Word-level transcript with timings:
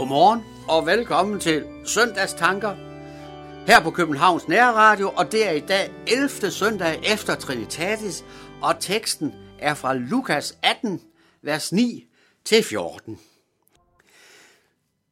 Godmorgen 0.00 0.44
og 0.68 0.86
velkommen 0.86 1.40
til 1.40 1.66
Søndagstanker 1.84 2.74
her 3.66 3.80
på 3.82 3.90
Københavns 3.90 4.48
Nærradio, 4.48 5.10
og 5.10 5.32
det 5.32 5.48
er 5.48 5.50
i 5.50 5.60
dag 5.60 5.92
11. 6.06 6.50
søndag 6.50 7.00
efter 7.12 7.34
Trinitatis, 7.34 8.24
og 8.62 8.80
teksten 8.80 9.34
er 9.58 9.74
fra 9.74 9.94
Lukas 9.94 10.58
18, 10.62 11.00
vers 11.42 11.72
9 11.72 12.08
til 12.44 12.64
14. 12.64 13.18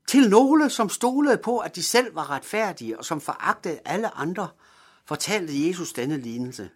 Til 0.07 0.31
nogle, 0.31 0.71
som 0.71 0.89
stolede 0.89 1.39
på, 1.39 1.59
at 1.59 1.77
de 1.77 1.83
selv 1.83 2.15
var 2.15 2.31
retfærdige 2.31 2.99
og 2.99 3.05
som 3.05 3.21
foragtede 3.21 3.79
alle 3.85 4.17
andre, 4.17 4.49
fortalte 5.07 5.69
Jesus 5.69 5.93
denne 5.93 6.17
lignelse. 6.17 6.71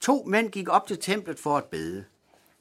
To 0.00 0.24
mænd 0.26 0.50
gik 0.50 0.68
op 0.68 0.86
til 0.86 0.98
templet 0.98 1.38
for 1.38 1.56
at 1.56 1.64
bede. 1.64 2.04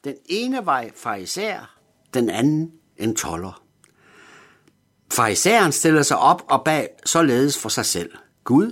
Den 0.03 0.15
ene 0.25 0.65
var 0.65 0.89
farisæer, 0.95 1.77
den 2.13 2.29
anden 2.29 2.71
en 2.97 3.15
toller. 3.15 3.68
Farisæeren 5.13 5.71
stiller 5.71 6.01
sig 6.01 6.17
op 6.17 6.43
og 6.49 6.61
bag 6.65 6.89
således 7.05 7.57
for 7.57 7.69
sig 7.69 7.85
selv. 7.85 8.11
Gud, 8.43 8.71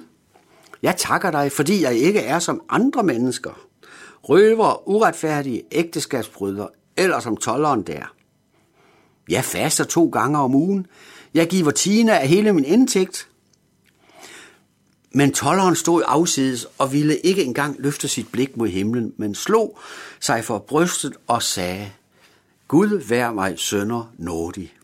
jeg 0.82 0.96
takker 0.98 1.32
dig, 1.32 1.52
fordi 1.52 1.82
jeg 1.82 1.96
ikke 1.96 2.20
er 2.20 2.40
som 2.40 2.62
andre 2.70 3.04
mennesker. 3.04 3.68
Røver, 4.24 4.90
uretfærdige, 4.90 5.64
ægteskabsbrydere, 5.72 6.68
eller 6.98 7.20
som 7.20 7.38
tolleren 7.38 7.82
der. 7.82 8.14
Jeg 9.30 9.44
faster 9.44 9.84
to 9.84 10.10
gange 10.10 10.40
om 10.40 10.56
ugen. 10.56 10.88
Jeg 11.34 11.48
giver 11.48 11.72
tiende 11.72 12.20
af 12.20 12.28
hele 12.28 12.54
min 12.54 12.66
indtægt. 12.66 13.30
Men 15.12 15.34
tolleren 15.34 15.76
stod 15.76 16.04
afsides 16.06 16.68
og 16.78 16.94
ville 16.94 17.18
ikke 17.18 17.44
engang 17.44 17.76
løfte 17.80 18.08
sit 18.08 18.32
blik 18.32 18.58
mod 18.58 18.68
himlen, 18.68 19.14
men 19.18 19.36
slog 19.36 19.80
sig 20.20 20.46
for 20.46 20.60
brystet 20.60 21.14
og 21.28 21.44
sagde, 21.44 21.92
Gud 22.68 22.88
vær 22.88 23.32
mig 23.32 23.60
sønder 23.60 24.14
nådig. 24.18 24.77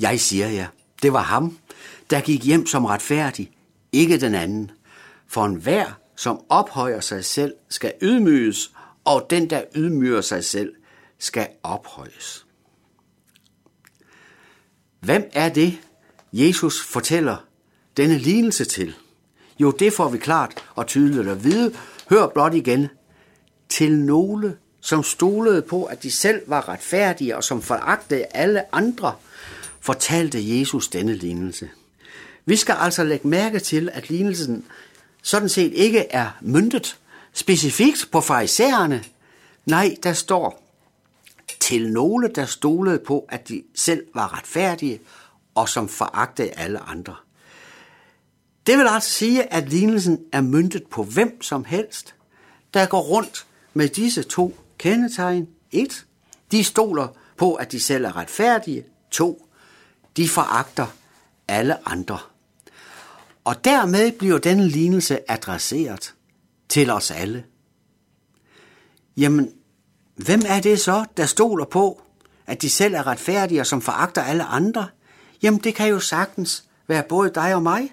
Jeg 0.00 0.20
siger 0.20 0.48
jer, 0.48 0.66
det 1.02 1.12
var 1.12 1.22
ham, 1.22 1.58
der 2.10 2.20
gik 2.20 2.44
hjem 2.44 2.66
som 2.66 2.84
retfærdig, 2.84 3.50
ikke 3.92 4.20
den 4.20 4.34
anden. 4.34 4.70
For 5.28 5.44
enhver, 5.44 5.98
som 6.16 6.40
ophøjer 6.48 7.00
sig 7.00 7.24
selv, 7.24 7.54
skal 7.68 7.92
ydmyges, 8.02 8.72
og 9.04 9.26
den, 9.30 9.50
der 9.50 9.62
ydmyger 9.76 10.20
sig 10.20 10.44
selv, 10.44 10.72
skal 11.18 11.48
ophøjes. 11.62 12.46
Hvem 15.00 15.30
er 15.32 15.48
det, 15.48 15.78
Jesus 16.32 16.82
fortæller 16.82 17.36
denne 17.96 18.18
lignelse 18.18 18.64
til? 18.64 18.94
Jo, 19.58 19.70
det 19.70 19.92
får 19.92 20.08
vi 20.08 20.18
klart 20.18 20.64
og 20.74 20.86
tydeligt 20.86 21.28
at 21.28 21.44
vide. 21.44 21.74
Hør 22.10 22.26
blot 22.26 22.54
igen. 22.54 22.88
Til 23.68 23.98
nogle, 23.98 24.56
som 24.80 25.02
stolede 25.02 25.62
på, 25.62 25.84
at 25.84 26.02
de 26.02 26.10
selv 26.10 26.42
var 26.46 26.68
retfærdige 26.68 27.36
og 27.36 27.44
som 27.44 27.62
foragtede 27.62 28.24
alle 28.30 28.74
andre, 28.74 29.14
fortalte 29.86 30.58
Jesus 30.58 30.88
denne 30.88 31.14
lignelse. 31.14 31.70
Vi 32.44 32.56
skal 32.56 32.74
altså 32.78 33.04
lægge 33.04 33.28
mærke 33.28 33.58
til, 33.58 33.88
at 33.92 34.10
lignelsen 34.10 34.64
sådan 35.22 35.48
set 35.48 35.72
ikke 35.72 36.00
er 36.10 36.30
myndet 36.40 36.98
specifikt 37.32 38.08
på 38.12 38.20
farisæerne. 38.20 39.04
Nej, 39.66 39.96
der 40.02 40.12
står 40.12 40.62
til 41.60 41.92
nogle, 41.92 42.28
der 42.34 42.44
stolede 42.44 42.98
på, 42.98 43.26
at 43.28 43.48
de 43.48 43.62
selv 43.74 44.06
var 44.14 44.38
retfærdige 44.38 45.00
og 45.54 45.68
som 45.68 45.88
foragtede 45.88 46.50
alle 46.50 46.78
andre. 46.78 47.14
Det 48.66 48.78
vil 48.78 48.86
altså 48.86 49.10
sige, 49.10 49.52
at 49.52 49.68
lignelsen 49.68 50.18
er 50.32 50.40
myndet 50.40 50.86
på 50.86 51.02
hvem 51.02 51.42
som 51.42 51.64
helst, 51.64 52.14
der 52.74 52.86
går 52.86 53.00
rundt 53.00 53.46
med 53.74 53.88
disse 53.88 54.22
to 54.22 54.56
kendetegn. 54.78 55.48
1. 55.72 56.06
De 56.50 56.64
stoler 56.64 57.08
på, 57.36 57.54
at 57.54 57.72
de 57.72 57.80
selv 57.80 58.04
er 58.04 58.16
retfærdige. 58.16 58.84
2. 59.10 59.45
De 60.16 60.28
foragter 60.28 60.86
alle 61.48 61.88
andre. 61.88 62.18
Og 63.44 63.64
dermed 63.64 64.12
bliver 64.12 64.38
denne 64.38 64.68
lignelse 64.68 65.30
adresseret 65.30 66.14
til 66.68 66.90
os 66.90 67.10
alle. 67.10 67.44
Jamen, 69.16 69.52
hvem 70.16 70.42
er 70.46 70.60
det 70.60 70.80
så, 70.80 71.04
der 71.16 71.26
stoler 71.26 71.64
på, 71.64 72.02
at 72.46 72.62
de 72.62 72.70
selv 72.70 72.94
er 72.94 73.06
retfærdige 73.06 73.60
og 73.60 73.66
som 73.66 73.82
foragter 73.82 74.22
alle 74.22 74.44
andre? 74.44 74.88
Jamen, 75.42 75.60
det 75.60 75.74
kan 75.74 75.88
jo 75.88 76.00
sagtens 76.00 76.64
være 76.86 77.02
både 77.08 77.30
dig 77.30 77.54
og 77.54 77.62
mig. 77.62 77.92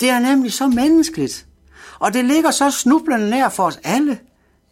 Det 0.00 0.10
er 0.10 0.18
nemlig 0.18 0.52
så 0.52 0.68
menneskeligt, 0.68 1.46
og 1.98 2.14
det 2.14 2.24
ligger 2.24 2.50
så 2.50 2.70
snublende 2.70 3.30
nær 3.30 3.48
for 3.48 3.64
os 3.64 3.78
alle. 3.84 4.20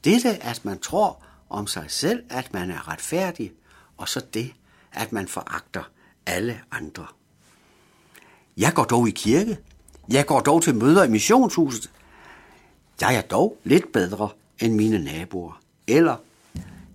Dette, 0.04 0.42
at 0.42 0.64
man 0.64 0.78
tror 0.78 1.24
om 1.50 1.66
sig 1.66 1.84
selv, 1.88 2.22
at 2.30 2.52
man 2.52 2.70
er 2.70 2.88
retfærdig, 2.88 3.52
og 3.96 4.08
så 4.08 4.20
det, 4.34 4.52
at 4.92 5.12
man 5.12 5.28
foragter 5.28 5.82
alle 6.26 6.60
andre. 6.70 7.06
Jeg 8.56 8.72
går 8.74 8.84
dog 8.84 9.08
i 9.08 9.10
kirke. 9.10 9.58
Jeg 10.08 10.26
går 10.26 10.40
dog 10.40 10.62
til 10.62 10.74
møder 10.74 11.04
i 11.04 11.10
missionshuset. 11.10 11.90
Jeg 13.00 13.16
er 13.16 13.20
dog 13.20 13.58
lidt 13.64 13.92
bedre 13.92 14.28
end 14.58 14.74
mine 14.74 14.98
naboer. 14.98 15.60
Eller, 15.86 16.16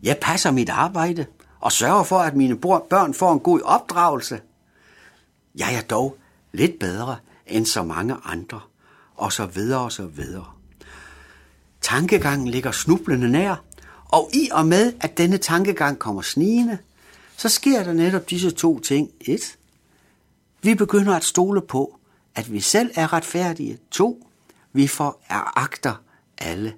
jeg 0.04 0.18
passer 0.22 0.52
mit 0.52 0.70
arbejde 0.70 1.26
og 1.60 1.72
sørger 1.72 2.04
for, 2.04 2.20
at 2.20 2.36
mine 2.36 2.58
børn 2.60 3.14
får 3.14 3.34
en 3.34 3.40
god 3.40 3.62
opdragelse. 3.62 4.40
Jeg 5.56 5.76
er 5.76 5.82
dog 5.82 6.18
lidt 6.52 6.80
bedre 6.80 7.18
end 7.48 7.66
så 7.66 7.84
mange 7.84 8.16
andre, 8.24 8.60
og 9.16 9.34
så 9.34 9.46
videre 9.46 9.82
og 9.82 9.92
så 9.92 10.06
videre. 10.06 10.46
Tankegangen 11.82 12.48
ligger 12.48 12.72
snublende 12.72 13.30
nær, 13.30 13.64
og 14.06 14.30
i 14.34 14.50
og 14.52 14.68
med, 14.68 14.94
at 15.02 15.18
denne 15.18 15.38
tankegang 15.38 16.00
kommer 16.00 16.22
snigende, 16.22 16.78
så 17.38 17.50
sker 17.50 17.84
der 17.84 17.94
netop 17.94 18.30
disse 18.30 18.52
to 18.52 18.80
ting. 18.80 19.12
Et, 19.22 19.58
vi 20.62 20.76
begynder 20.76 21.16
at 21.16 21.24
stole 21.24 21.62
på, 21.62 22.00
at 22.36 22.52
vi 22.52 22.60
selv 22.60 22.92
er 22.96 23.14
retfærdige. 23.14 23.80
To, 23.92 24.28
vi 24.74 24.88
får 24.88 25.26
agter 25.56 25.96
alle 26.38 26.76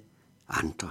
andre. 0.48 0.90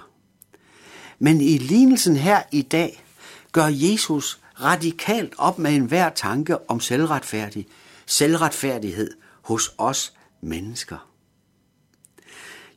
Men 1.19 1.41
i 1.41 1.57
lignelsen 1.57 2.15
her 2.15 2.43
i 2.51 2.61
dag 2.61 3.03
gør 3.51 3.65
Jesus 3.65 4.39
radikalt 4.61 5.33
op 5.37 5.59
med 5.59 5.75
enhver 5.75 6.09
tanke 6.09 6.69
om 6.69 6.79
selvretfærdig, 6.79 7.67
selvretfærdighed 8.05 9.11
hos 9.41 9.73
os 9.77 10.13
mennesker. 10.41 11.09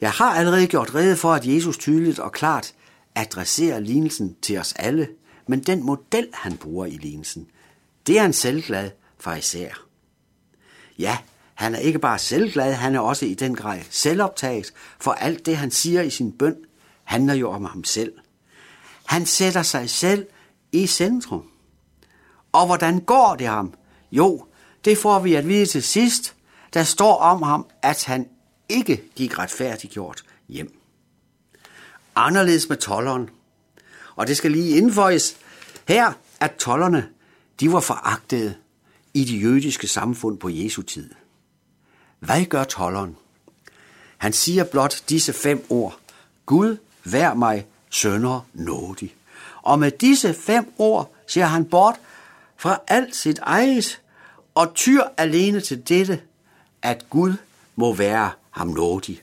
Jeg 0.01 0.11
har 0.11 0.35
allerede 0.35 0.67
gjort 0.67 0.95
rede 0.95 1.17
for, 1.17 1.33
at 1.33 1.47
Jesus 1.47 1.79
tydeligt 1.79 2.19
og 2.19 2.33
klart 2.33 2.75
adresserer 3.15 3.81
lignelsen 3.81 4.37
til 4.43 4.59
os 4.59 4.73
alle, 4.73 5.09
men 5.47 5.61
den 5.61 5.83
model, 5.83 6.29
han 6.33 6.57
bruger 6.57 6.87
i 6.87 6.97
lignelsen, 6.97 7.47
det 8.07 8.19
er 8.19 8.25
en 8.25 8.33
selvglad 8.33 8.91
fariser. 9.19 9.87
Ja, 10.99 11.19
han 11.55 11.75
er 11.75 11.79
ikke 11.79 11.99
bare 11.99 12.19
selvglad, 12.19 12.73
han 12.73 12.95
er 12.95 13.01
også 13.01 13.27
i 13.27 13.35
den 13.35 13.55
grad 13.55 13.81
selvoptaget, 13.91 14.73
for 15.01 15.13
alt 15.13 15.47
det, 15.47 15.57
han 15.57 15.71
siger 15.71 16.03
i 16.03 16.11
sin 16.11 16.33
bøn, 16.33 16.57
handler 17.05 17.35
jo 17.35 17.51
om 17.51 17.65
ham 17.65 17.85
selv. 17.85 18.13
Han 19.07 19.27
sætter 19.27 19.63
sig 19.63 19.91
selv 19.91 20.27
i 20.73 20.87
centrum. 20.87 21.45
Og 22.53 22.67
hvordan 22.67 23.01
går 23.01 23.37
det 23.39 23.47
ham? 23.47 23.75
Jo, 24.13 24.47
det 24.85 24.99
får 24.99 25.19
vi 25.19 25.35
at 25.35 25.49
vide 25.49 25.67
til 25.67 25.83
sidst. 25.83 26.35
Der 26.75 26.83
står 26.83 27.17
om 27.17 27.43
ham, 27.43 27.67
at 27.83 28.05
han 28.05 28.29
ikke 28.69 29.03
gik 29.17 29.39
retfærdiggjort 29.39 30.25
hjem. 30.49 30.79
Anderledes 32.15 32.69
med 32.69 32.77
tolleren. 32.77 33.31
Og 34.17 34.27
det 34.27 34.37
skal 34.37 34.51
lige 34.51 34.77
indføjes 34.77 35.37
her, 35.89 36.13
at 36.41 36.55
tollerne, 36.55 37.09
de 37.61 37.73
var 37.73 37.81
foragtede 37.81 38.55
i 39.15 39.25
de 39.25 39.37
jødiske 39.37 39.89
samfund 39.89 40.39
på 40.39 40.49
Jesu 40.49 40.83
tid. 40.83 41.11
Hvad 42.19 42.45
gør 42.45 42.65
tolleren? 42.65 43.17
Han 44.19 44.33
siger 44.33 44.65
blot 44.65 45.03
disse 45.09 45.33
fem 45.33 45.67
ord. 45.69 45.99
Gud, 46.47 46.77
vær 47.05 47.35
mig 47.35 47.67
sønder 47.91 48.47
nådig. 48.55 49.15
Og 49.63 49.79
med 49.79 49.91
disse 49.91 50.35
fem 50.35 50.73
ord 50.79 51.15
siger 51.27 51.47
han 51.47 51.65
bort 51.65 51.95
fra 52.57 52.81
alt 52.89 53.17
sit 53.17 53.39
eget 53.39 54.01
og 54.55 54.75
tyr 54.75 55.03
alene 55.17 55.61
til 55.61 55.89
dette, 55.89 56.21
at 56.83 57.11
Gud 57.11 57.35
må 57.77 57.95
være 57.95 58.31
ham 58.51 58.69
nådig. 58.69 59.23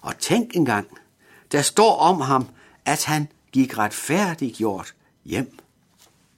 Og 0.00 0.18
tænk 0.18 0.56
engang, 0.56 0.86
der 1.52 1.62
står 1.62 1.96
om 1.96 2.20
ham, 2.20 2.48
at 2.84 3.04
han 3.04 3.28
gik 3.52 3.78
retfærdiggjort 3.78 4.94
hjem, 5.24 5.58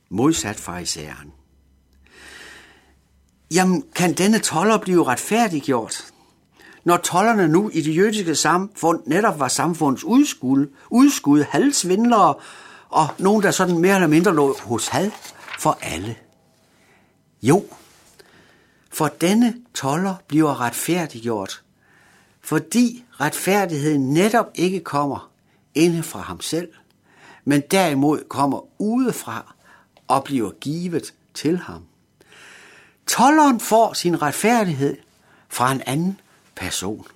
modsat 0.09 0.57
farisæeren. 0.57 1.33
Jamen, 3.55 3.85
kan 3.95 4.15
denne 4.15 4.39
toller 4.39 4.79
blive 4.79 5.05
retfærdiggjort? 5.05 6.05
Når 6.85 6.97
tollerne 6.97 7.49
nu 7.49 7.71
i 7.71 7.81
det 7.81 7.97
jødiske 7.97 8.35
samfund 8.35 9.03
netop 9.07 9.39
var 9.39 9.49
samfundets 9.49 10.05
udskud, 10.05 10.67
udskud 10.91 11.43
halvsvindlere 11.43 12.35
og 12.89 13.09
nogen, 13.19 13.43
der 13.43 13.51
sådan 13.51 13.79
mere 13.79 13.95
eller 13.95 14.07
mindre 14.07 14.35
lå 14.35 14.57
hos 14.63 14.89
had 14.89 15.11
for 15.59 15.79
alle. 15.83 16.17
Jo, 17.43 17.65
for 18.93 19.09
denne 19.09 19.55
toller 19.75 20.15
bliver 20.29 20.61
retfærdiggjort, 20.61 21.63
fordi 22.41 23.05
retfærdigheden 23.21 24.13
netop 24.13 24.47
ikke 24.55 24.81
kommer 24.81 25.31
inde 25.75 26.03
fra 26.03 26.21
ham 26.21 26.41
selv, 26.41 26.69
men 27.45 27.63
derimod 27.71 28.21
kommer 28.29 28.61
udefra 28.79 29.55
og 30.09 30.25
bliver 30.25 30.51
givet 30.51 31.15
til 31.35 31.59
ham. 31.59 31.83
Tolleren 33.07 33.61
får 33.61 33.93
sin 33.93 34.23
retfærdighed 34.23 34.97
fra 35.49 35.73
en 35.73 35.83
anden 35.87 36.21
person. 36.55 37.07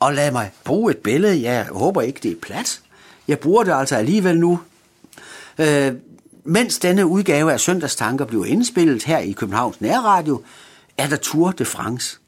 Og 0.00 0.14
lad 0.14 0.30
mig 0.30 0.50
bruge 0.64 0.90
et 0.90 0.98
billede. 0.98 1.42
Jeg 1.42 1.64
håber 1.64 2.02
ikke, 2.02 2.20
det 2.22 2.30
er 2.30 2.36
plads. 2.42 2.82
Jeg 3.28 3.38
bruger 3.38 3.64
det 3.64 3.72
altså 3.72 3.96
alligevel 3.96 4.38
nu. 4.38 4.60
Øh, 5.58 5.92
mens 6.44 6.78
denne 6.78 7.06
udgave 7.06 7.52
af 7.52 7.60
Søndagstanker 7.60 8.24
bliver 8.24 8.44
indspillet 8.44 9.04
her 9.04 9.18
i 9.18 9.32
Københavns 9.32 9.80
Nærradio, 9.80 10.42
er 10.98 11.08
der 11.08 11.16
Tour 11.16 11.50
de 11.50 11.64
France. 11.64 12.18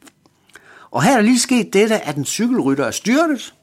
Og 0.90 1.02
her 1.02 1.12
er 1.12 1.16
der 1.16 1.22
lige 1.22 1.38
sket 1.38 1.72
dette, 1.72 2.00
at 2.00 2.16
en 2.16 2.25
cykelrytter 2.25 2.84
er 2.84 2.90
styrtet. 2.90 3.54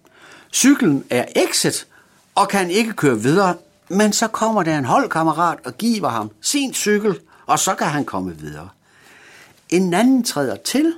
Cyklen 0.54 1.04
er 1.10 1.26
exit 1.36 1.88
og 2.36 2.50
kan 2.50 2.70
ikke 2.70 2.94
køre 2.94 3.20
videre, 3.20 3.56
men 3.90 4.14
så 4.14 4.28
kommer 4.28 4.64
der 4.64 4.78
en 4.78 4.86
holdkammerat 4.86 5.58
og 5.66 5.78
giver 5.78 6.10
ham 6.10 6.32
sin 6.42 6.74
cykel, 6.74 7.20
og 7.46 7.60
så 7.60 7.76
kan 7.76 7.88
han 7.88 8.06
komme 8.06 8.38
videre. 8.38 8.70
En 9.70 9.94
anden 9.94 10.24
træder 10.24 10.56
til, 10.56 10.94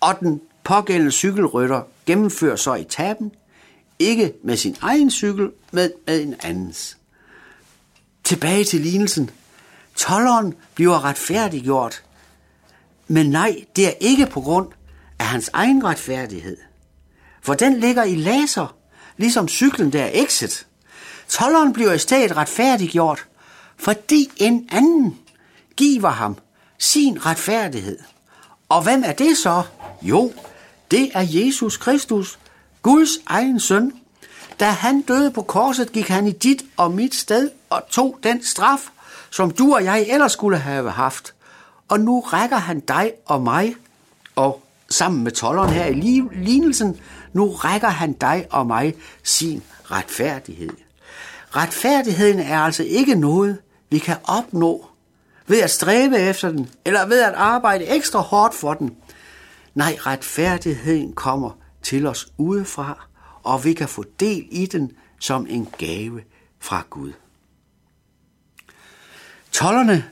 og 0.00 0.20
den 0.20 0.40
pågældende 0.64 1.12
cykelrytter 1.12 1.82
gennemfører 2.06 2.56
så 2.56 2.74
etappen, 2.74 3.32
ikke 3.98 4.32
med 4.44 4.56
sin 4.56 4.76
egen 4.80 5.10
cykel, 5.10 5.50
men 5.72 5.90
med 6.06 6.20
en 6.22 6.34
andens. 6.42 6.98
Tilbage 8.24 8.64
til 8.64 8.80
lignelsen. 8.80 9.30
Tolleren 9.96 10.54
bliver 10.74 11.04
retfærdiggjort, 11.04 12.02
men 13.08 13.30
nej, 13.30 13.64
det 13.76 13.86
er 13.86 13.92
ikke 14.00 14.26
på 14.26 14.40
grund 14.40 14.68
af 15.18 15.26
hans 15.26 15.50
egen 15.52 15.84
retfærdighed. 15.84 16.56
For 17.42 17.54
den 17.54 17.80
ligger 17.80 18.04
i 18.04 18.14
laser, 18.14 18.77
ligesom 19.18 19.48
cyklen 19.48 19.92
der 19.92 20.08
exit. 20.12 20.66
Tolleren 21.28 21.72
bliver 21.72 21.92
i 21.92 21.98
stedet 21.98 22.36
retfærdiggjort, 22.36 23.26
fordi 23.76 24.30
en 24.36 24.68
anden 24.72 25.18
giver 25.76 26.10
ham 26.10 26.36
sin 26.78 27.26
retfærdighed. 27.26 27.98
Og 28.68 28.82
hvem 28.82 29.02
er 29.06 29.12
det 29.12 29.36
så? 29.36 29.62
Jo, 30.02 30.32
det 30.90 31.10
er 31.14 31.26
Jesus 31.28 31.76
Kristus, 31.76 32.38
Guds 32.82 33.10
egen 33.26 33.60
søn. 33.60 33.92
Da 34.60 34.64
han 34.64 35.00
døde 35.00 35.30
på 35.30 35.42
korset, 35.42 35.92
gik 35.92 36.08
han 36.08 36.26
i 36.26 36.32
dit 36.32 36.62
og 36.76 36.90
mit 36.90 37.14
sted 37.14 37.50
og 37.70 37.82
tog 37.90 38.18
den 38.22 38.42
straf, 38.42 38.80
som 39.30 39.50
du 39.50 39.74
og 39.74 39.84
jeg 39.84 40.06
ellers 40.08 40.32
skulle 40.32 40.58
have 40.58 40.90
haft. 40.90 41.34
Og 41.88 42.00
nu 42.00 42.20
rækker 42.20 42.56
han 42.56 42.80
dig 42.80 43.12
og 43.26 43.42
mig, 43.42 43.74
og 44.36 44.62
sammen 44.90 45.24
med 45.24 45.32
tolleren 45.32 45.70
her 45.70 45.86
i 45.86 46.22
lignelsen, 46.32 47.00
nu 47.32 47.50
rækker 47.50 47.88
han 47.88 48.12
dig 48.12 48.46
og 48.50 48.66
mig 48.66 48.94
sin 49.22 49.62
retfærdighed. 49.84 50.70
Retfærdigheden 51.50 52.38
er 52.38 52.58
altså 52.58 52.82
ikke 52.82 53.14
noget, 53.14 53.58
vi 53.90 53.98
kan 53.98 54.16
opnå 54.24 54.86
ved 55.46 55.60
at 55.60 55.70
stræbe 55.70 56.16
efter 56.16 56.50
den, 56.50 56.70
eller 56.84 57.06
ved 57.06 57.22
at 57.22 57.34
arbejde 57.34 57.86
ekstra 57.86 58.20
hårdt 58.20 58.54
for 58.54 58.74
den. 58.74 58.96
Nej, 59.74 59.96
retfærdigheden 60.00 61.12
kommer 61.12 61.50
til 61.82 62.06
os 62.06 62.28
udefra, 62.38 63.06
og 63.42 63.64
vi 63.64 63.72
kan 63.72 63.88
få 63.88 64.04
del 64.20 64.46
i 64.50 64.66
den 64.66 64.92
som 65.20 65.46
en 65.48 65.68
gave 65.78 66.20
fra 66.60 66.82
Gud. 66.90 67.12
Tollerne 69.52 70.04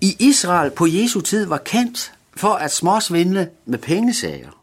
i 0.00 0.16
Israel 0.18 0.70
på 0.70 0.86
Jesu 0.86 1.20
tid 1.20 1.46
var 1.46 1.58
kendt 1.58 2.12
for 2.36 2.54
at 2.54 2.72
småsvindle 2.72 3.50
med 3.64 3.78
pengesager. 3.78 4.55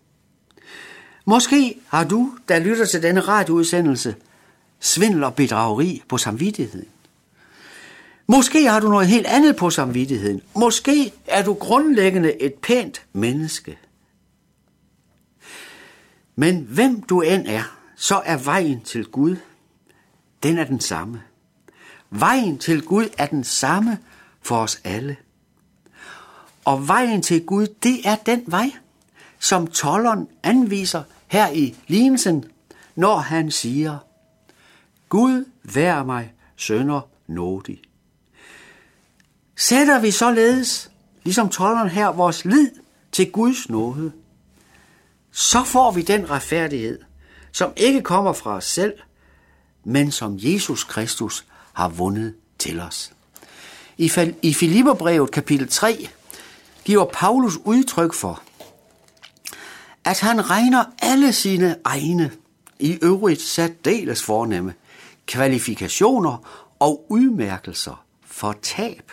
Måske 1.25 1.79
har 1.87 2.03
du, 2.03 2.37
der 2.47 2.59
lytter 2.59 2.85
til 2.85 3.03
denne 3.03 3.21
radioudsendelse, 3.21 4.15
svindel 4.79 5.23
og 5.23 5.35
bedrageri 5.35 6.03
på 6.07 6.17
samvittigheden. 6.17 6.87
Måske 8.27 8.69
har 8.69 8.79
du 8.79 8.89
noget 8.89 9.07
helt 9.07 9.25
andet 9.25 9.55
på 9.55 9.69
samvittigheden. 9.69 10.41
Måske 10.55 11.13
er 11.27 11.43
du 11.43 11.53
grundlæggende 11.53 12.41
et 12.41 12.53
pænt 12.53 13.05
menneske. 13.13 13.77
Men 16.35 16.67
hvem 16.69 17.01
du 17.01 17.21
end 17.21 17.47
er, 17.47 17.77
så 17.95 18.21
er 18.25 18.37
vejen 18.37 18.81
til 18.81 19.05
Gud, 19.05 19.35
den 20.43 20.57
er 20.57 20.63
den 20.63 20.79
samme. 20.79 21.21
Vejen 22.09 22.57
til 22.57 22.81
Gud 22.81 23.09
er 23.17 23.25
den 23.25 23.43
samme 23.43 23.97
for 24.41 24.57
os 24.57 24.81
alle. 24.83 25.17
Og 26.65 26.87
vejen 26.87 27.21
til 27.21 27.45
Gud, 27.45 27.67
det 27.83 28.07
er 28.07 28.15
den 28.15 28.43
vej, 28.47 28.71
som 29.39 29.67
tolleren 29.67 30.27
anviser 30.43 31.03
her 31.33 31.49
i 31.49 31.75
lignelsen, 31.87 32.45
når 32.95 33.17
han 33.17 33.51
siger, 33.51 33.97
Gud 35.09 35.45
vær 35.63 36.03
mig 36.03 36.33
sønder 36.55 37.01
nådig. 37.27 37.81
Sætter 39.55 39.99
vi 39.99 40.11
således, 40.11 40.91
ligesom 41.23 41.49
tolleren 41.49 41.89
her, 41.89 42.07
vores 42.07 42.45
lid 42.45 42.71
til 43.11 43.31
Guds 43.31 43.69
nåde, 43.69 44.11
så 45.31 45.63
får 45.63 45.91
vi 45.91 46.01
den 46.01 46.29
retfærdighed, 46.29 46.99
som 47.51 47.73
ikke 47.75 48.01
kommer 48.01 48.33
fra 48.33 48.55
os 48.55 48.65
selv, 48.65 48.93
men 49.83 50.11
som 50.11 50.35
Jesus 50.37 50.83
Kristus 50.83 51.45
har 51.73 51.89
vundet 51.89 52.35
til 52.59 52.79
os. 52.79 53.13
I 54.41 54.53
Filipperbrevet 54.53 55.31
kapitel 55.31 55.67
3 55.67 56.09
giver 56.85 57.05
Paulus 57.13 57.57
udtryk 57.65 58.13
for, 58.13 58.43
at 60.05 60.19
han 60.19 60.49
regner 60.49 60.83
alle 60.99 61.33
sine 61.33 61.75
egne, 61.83 62.31
i 62.79 62.97
øvrigt 63.01 63.41
særdeles 63.41 64.23
fornemme, 64.23 64.73
kvalifikationer 65.25 66.63
og 66.79 67.05
udmærkelser 67.09 68.05
for 68.25 68.55
tab 68.61 69.11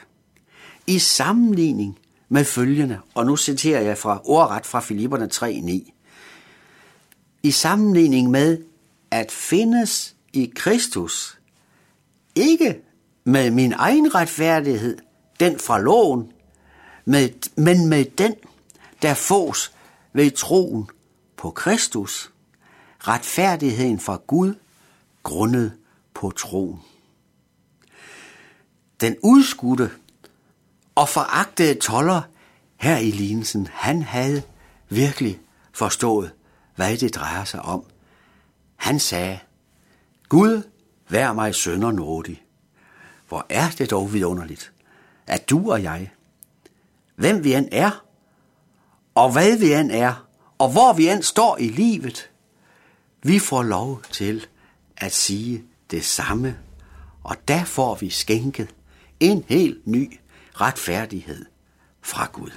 i 0.86 0.98
sammenligning 0.98 1.98
med 2.28 2.44
følgende, 2.44 2.98
og 3.14 3.26
nu 3.26 3.36
citerer 3.36 3.80
jeg 3.80 3.98
fra 3.98 4.20
ordret 4.24 4.66
fra 4.66 4.80
Filipperne 4.80 5.28
3.9. 5.34 5.92
I 7.42 7.50
sammenligning 7.50 8.30
med 8.30 8.58
at 9.10 9.32
findes 9.32 10.16
i 10.32 10.52
Kristus, 10.56 11.38
ikke 12.34 12.80
med 13.24 13.50
min 13.50 13.72
egen 13.72 14.14
retfærdighed, 14.14 14.98
den 15.40 15.58
fra 15.58 15.80
loven, 15.80 16.32
med, 17.04 17.28
men 17.56 17.88
med 17.88 18.04
den, 18.04 18.34
der 19.02 19.14
fås 19.14 19.72
ved 20.12 20.30
troen 20.30 20.88
på 21.36 21.50
Kristus, 21.50 22.32
retfærdigheden 22.98 24.00
fra 24.00 24.20
Gud, 24.26 24.54
grundet 25.22 25.72
på 26.14 26.30
troen. 26.30 26.80
Den 29.00 29.16
udskudte 29.22 29.90
og 30.94 31.08
foragtede 31.08 31.74
toller 31.74 32.22
her 32.76 32.98
i 32.98 33.10
lignelsen, 33.10 33.68
han 33.72 34.02
havde 34.02 34.42
virkelig 34.88 35.40
forstået, 35.72 36.32
hvad 36.76 36.96
det 36.96 37.14
drejer 37.14 37.44
sig 37.44 37.62
om. 37.62 37.84
Han 38.76 38.98
sagde, 38.98 39.38
Gud, 40.28 40.62
vær 41.08 41.32
mig 41.32 41.54
sønder 41.54 41.92
nådig. 41.92 42.42
Hvor 43.28 43.46
er 43.48 43.70
det 43.78 43.90
dog 43.90 44.12
vidunderligt, 44.12 44.72
at 45.26 45.50
du 45.50 45.72
og 45.72 45.82
jeg, 45.82 46.10
hvem 47.16 47.44
vi 47.44 47.54
end 47.54 47.68
er, 47.72 48.04
og 49.20 49.32
hvad 49.32 49.58
vi 49.58 49.72
end 49.72 49.92
er, 49.92 50.26
og 50.58 50.70
hvor 50.72 50.92
vi 50.92 51.08
end 51.08 51.22
står 51.22 51.56
i 51.56 51.68
livet, 51.68 52.30
vi 53.22 53.38
får 53.38 53.62
lov 53.62 54.02
til 54.12 54.46
at 54.96 55.12
sige 55.12 55.64
det 55.90 56.04
samme, 56.04 56.58
og 57.24 57.36
der 57.48 57.64
får 57.64 57.94
vi 57.94 58.10
skænket 58.10 58.68
en 59.20 59.44
helt 59.48 59.86
ny 59.86 60.20
retfærdighed 60.54 61.44
fra 62.02 62.28
Gud. 62.32 62.50